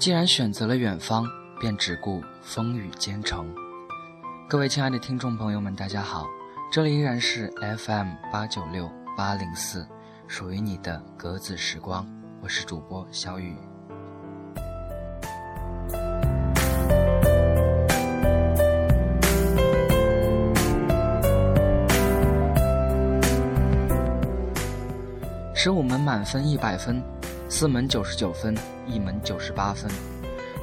[0.00, 1.26] 既然选择了远方，
[1.60, 3.46] 便只顾风雨兼程。
[4.48, 6.26] 各位亲爱的听众朋友们，大家好，
[6.72, 9.86] 这里依然是 FM 八九六八零四，
[10.26, 12.08] 属于你的格子时光，
[12.40, 13.54] 我是主播小雨。
[25.54, 27.02] 十五门满分一百分，
[27.52, 29.90] 四门九十九分，一门九十八分。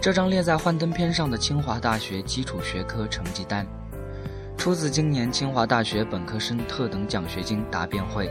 [0.00, 3.66] 这张列在幻灯片上的清华大学基础学科成绩单，
[4.56, 8.30] 出自今年清华大学本科生特等奖学金答辩会。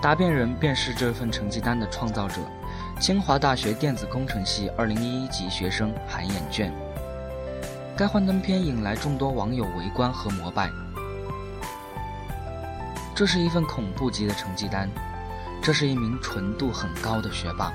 [0.00, 2.36] 答辩人便是这份成绩单的创造者——
[3.02, 6.72] 清华大学电子工程系二零一一级学生韩衍卷。
[7.96, 10.70] 该幻灯片引来众多网友围观和膜拜。
[13.16, 14.88] 这是一份恐怖级的成绩单。
[15.62, 17.72] 这是一名纯度很高的学霸，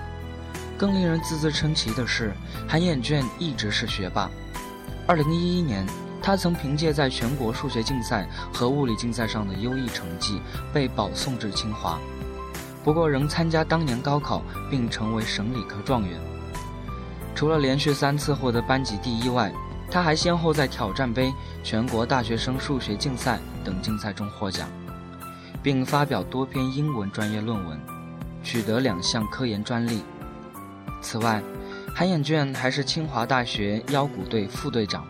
[0.78, 2.34] 更令人啧啧称奇的是，
[2.68, 4.30] 韩衍卷一直是学霸。
[5.08, 5.86] 二零一一年，
[6.22, 10.42] 他曾凭借在全国数学竞赛和物理竞赛上的优异成绩，
[10.74, 12.00] 被保送至清华。
[12.84, 16.20] 不过，仍参加当年高考，并成为省理科状元。
[17.36, 19.54] 除了连续三次获得班级第一外，
[19.92, 21.32] 他还先后在挑战杯、
[21.64, 24.68] 全国大学生数学竞赛等竞赛中获奖。
[25.66, 27.82] 并发表多篇英文专业论文，
[28.44, 30.04] 取得两项科研专利。
[31.02, 31.42] 此外，
[31.96, 35.04] 韩衍卷还是清华大学腰鼓队副队长。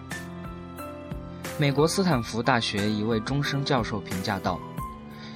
[1.57, 4.57] 美国斯坦福大学一位终身教授评价道：“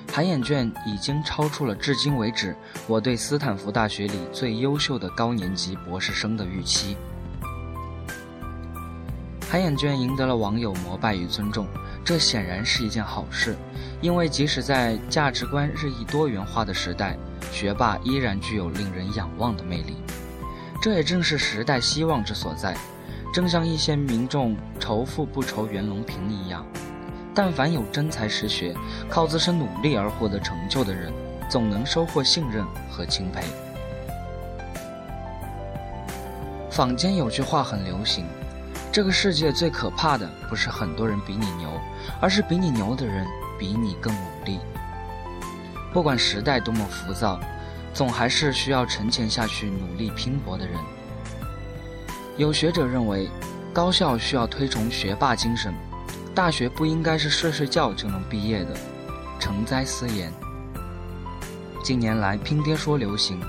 [0.09, 2.55] 韩衍卷已经超出了至今为止
[2.87, 6.95] 我对斯坦福大学里最优秀的高年级博士生的预期。”
[9.51, 11.67] 韩衍卷赢得了网友膜拜与尊重。
[12.03, 13.55] 这显然是一件好事，
[14.01, 17.17] 因为即使在价值观日益多元化的时代，
[17.51, 19.97] 学霸依然具有令人仰望的魅力。
[20.81, 22.75] 这也正是时代希望之所在。
[23.31, 26.65] 正像一些民众仇富不愁袁隆平一样，
[27.35, 28.73] 但凡有真才实学、
[29.07, 31.13] 靠自身努力而获得成就的人，
[31.47, 33.43] 总能收获信任和钦佩。
[36.71, 38.25] 坊间有句话很流行。
[38.99, 41.69] 这个世界最可怕的不是很多人比你牛，
[42.19, 43.25] 而是比你牛的人
[43.57, 44.59] 比你更努力。
[45.93, 47.39] 不管时代多么浮躁，
[47.93, 50.75] 总还是需要沉潜下去努力拼搏的人。
[52.35, 53.29] 有学者认为，
[53.71, 55.73] 高校需要推崇学霸精神，
[56.35, 58.75] 大学不应该是睡睡觉就能毕业的。
[59.39, 60.29] 成灾思言。
[61.85, 63.39] 近年来拼爹说流行，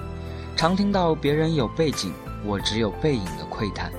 [0.54, 3.90] 常听到别人有背景，我只有背影的喟叹。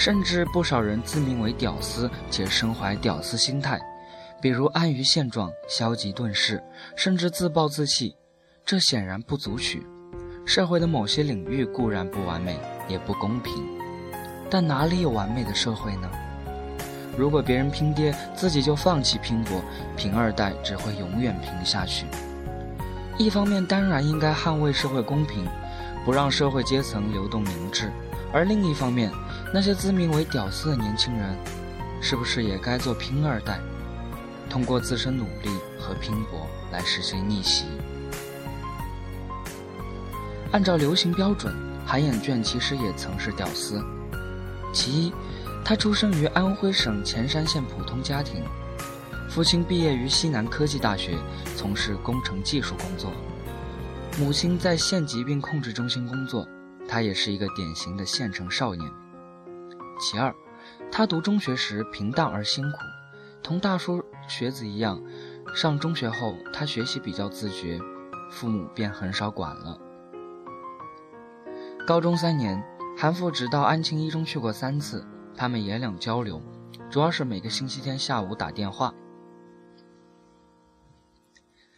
[0.00, 3.78] 甚至不少人自命为屌丝，且身怀屌丝心态，
[4.40, 6.58] 比如安于现状、消极遁世，
[6.96, 8.16] 甚至自暴自弃。
[8.64, 9.86] 这显然不足取。
[10.46, 13.52] 社会的某些领域固然不完美，也不公平，
[14.48, 16.10] 但哪里有完美的社会呢？
[17.14, 19.62] 如果别人拼爹，自己就放弃拼搏，
[19.98, 22.06] 贫二代只会永远贫下去。
[23.18, 25.46] 一方面当然应该捍卫社会公平，
[26.06, 27.92] 不让社会阶层流动明智，
[28.32, 29.10] 而另一方面。
[29.52, 31.36] 那些自名为屌丝的年轻人，
[32.00, 33.58] 是不是也该做拼二代，
[34.48, 37.64] 通过自身努力和拼搏来实现逆袭？
[40.52, 41.52] 按照流行标准，
[41.84, 43.84] 韩衍卷其实也曾是屌丝。
[44.72, 45.12] 其一，
[45.64, 48.44] 他出生于安徽省潜山县普通家庭，
[49.28, 51.16] 父亲毕业于西南科技大学，
[51.56, 53.10] 从事工程技术工作；
[54.16, 56.46] 母亲在县疾病控制中心工作，
[56.90, 58.92] 他也是一个典型的县城少年。
[60.00, 60.34] 其二，
[60.90, 62.78] 他读中学时平淡而辛苦，
[63.44, 65.00] 同大多学子一样。
[65.54, 67.78] 上中学后，他学习比较自觉，
[68.32, 69.78] 父母便很少管了。
[71.86, 72.60] 高中三年，
[72.98, 75.06] 韩父只到安庆一中去过三次，
[75.36, 76.42] 他们爷俩交流，
[76.90, 78.92] 主要是每个星期天下午打电话。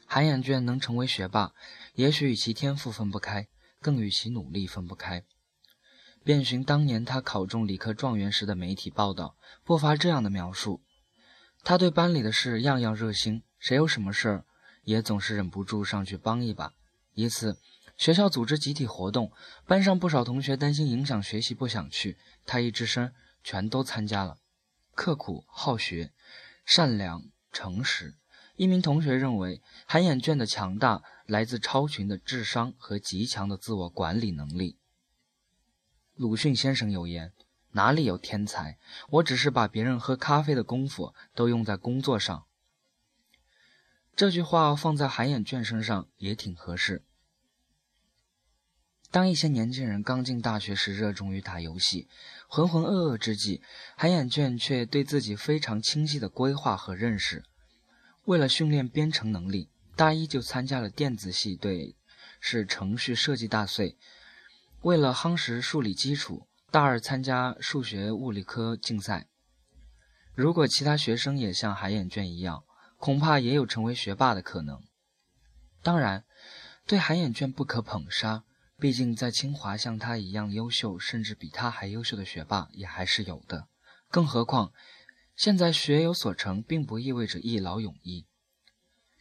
[0.06, 1.52] 韩衍卷能成为学霸，
[1.96, 3.48] 也许与其天赋分不开，
[3.82, 5.24] 更与其努力分不开。
[6.24, 10.80] 遍寻当年他考中理科状元时的媒体报道，不乏这样的描述：
[11.64, 14.44] 他对班里的事样样热心，谁有什么事儿，
[14.84, 16.72] 也总是忍不住上去帮一把。
[17.14, 17.58] 一次，
[17.96, 19.32] 学校组织集体活动，
[19.66, 23.12] 班上不少同学担心影响学习不想去，他一吱声，
[23.42, 24.38] 全都参加了。
[24.94, 26.12] 刻苦好学，
[26.64, 28.14] 善良诚实。
[28.56, 34.76] 一名同学认为，韩衍卷的强大来自超群的智商和极强的自我管理能力。
[36.14, 37.32] 鲁迅先生有言
[37.72, 38.78] ：“哪里有天才？
[39.08, 42.44] 我只是把别人喝咖啡的功夫都用在工作上。”
[44.14, 47.02] 这句话放在韩衍卷身上也挺合适。
[49.10, 52.08] 当一些年轻人刚进大学时热衷于打游戏，
[52.46, 53.62] 浑浑噩噩之际，
[53.96, 57.44] 韩眼卷却对自己非常清晰的规划和认识。
[58.24, 61.96] 为了训练编程能力，大一就参加了电子系队，
[62.38, 63.94] 是程序设计大赛。
[64.82, 69.26] 为了夯实数理基础，大二参加数学物理科竞赛。
[70.34, 72.62] 如果其他学生也像韩眼卷一样，
[72.96, 74.80] 恐怕也有成为学霸的可能。
[75.82, 76.24] 当然，
[76.86, 78.44] 对韩眼卷不可捧杀。
[78.78, 83.68] 毕竟，在清华像他一样优秀，甚至比他还优秀的学霸也还是有的。
[84.08, 84.72] 更何况，
[85.34, 88.26] 现在学有所成，并不意味着一劳永逸。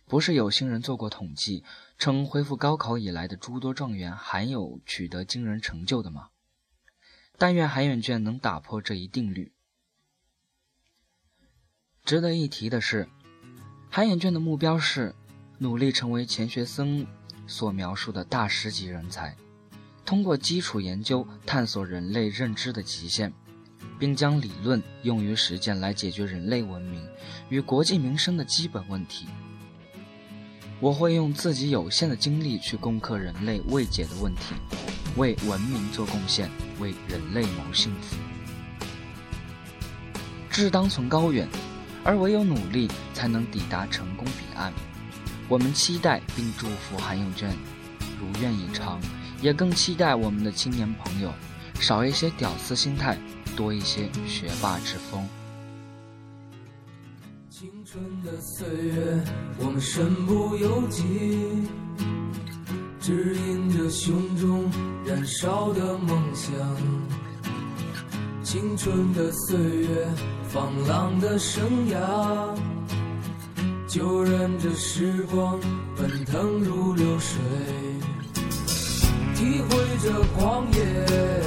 [0.05, 1.63] 不是有心人做过统计，
[1.97, 6.29] 称恢复高考以来的诸多状元，还有取得惊人成就的吗？
[7.37, 9.53] 但愿韩远卷能打破这一定律。
[12.03, 13.07] 值得一提的是，
[13.89, 15.15] 韩远卷的目标是
[15.59, 17.07] 努力成为钱学森
[17.47, 19.37] 所描述的大师级人才。
[20.03, 23.31] 通过基础研究探索人类认知的极限，
[24.01, 27.07] 并将理论用于实践来解决人类文明
[27.49, 29.27] 与国计民生的基本问题。
[30.79, 34.55] 我会用自己有限的精力去攻克人类未解的问题，
[35.17, 36.49] 为文明做贡献，
[36.79, 38.15] 为人类谋幸福。
[40.49, 41.47] 志当存高远，
[42.03, 44.73] 而唯有努力才能抵达成功彼岸。
[45.47, 47.55] 我们期待并祝福韩永娟
[48.19, 48.99] 如愿以偿。
[49.39, 51.31] 也更期待我们的青年朋友
[51.79, 53.17] 少一些屌丝心态，
[53.55, 55.27] 多一些学霸之风。
[57.49, 59.23] 青春的岁月，
[59.59, 61.03] 我们身不由己，
[62.99, 64.71] 指引着胸中
[65.05, 66.51] 燃烧的梦想。
[68.43, 70.07] 青春的岁月，
[70.49, 72.55] 放浪的生涯，
[73.87, 75.59] 就任这时光
[75.95, 77.39] 奔腾如流水。
[79.35, 81.40] 体会着狂野，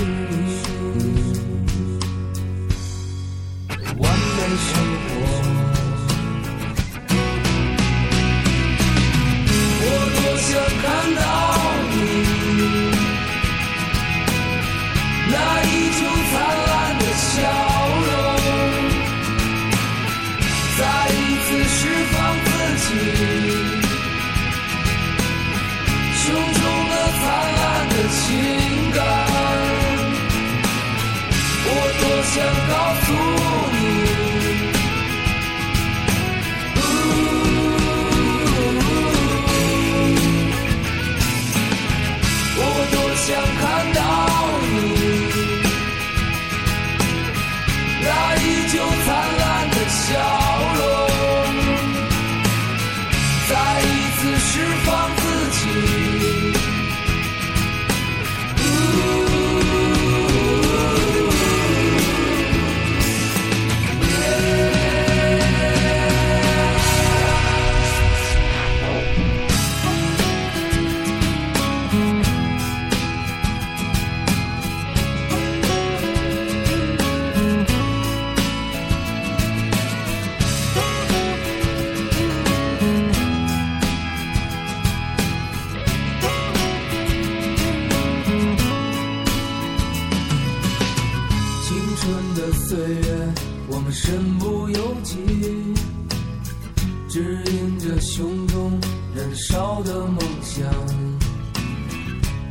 [0.00, 0.49] 也
[100.52, 100.68] 想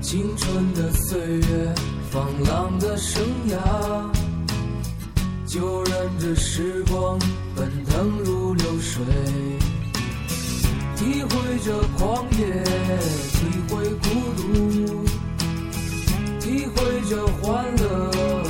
[0.01, 1.75] 青春的岁月
[2.09, 4.09] 放浪的生涯
[5.45, 7.19] 就任这时光
[7.57, 9.03] 奔腾如流水
[10.95, 12.63] 体会这狂野
[13.33, 15.05] 体会孤独
[16.39, 18.48] 体会这欢乐。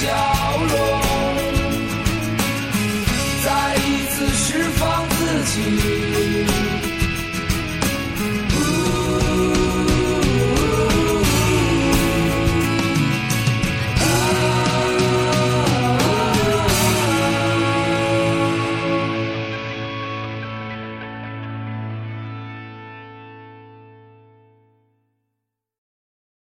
[0.00, 0.97] 角落